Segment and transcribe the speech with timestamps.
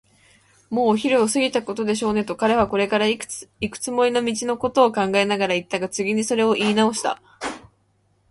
[0.71, 7.21] 「もうお昼を過ぎたことでしょうね」と、彼はこれからいくつもりの道のことを考えながらいったが、次にそれをいいなおした。